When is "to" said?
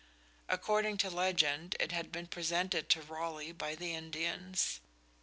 0.97-1.11, 2.89-3.03